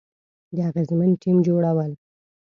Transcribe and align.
د 0.55 0.57
اغیزمن 0.69 1.11
ټیم 1.21 1.37
جوړول، 1.47 1.91